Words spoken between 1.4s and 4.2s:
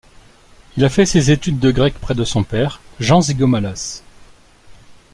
de grec près de son père Jean Zygomalas.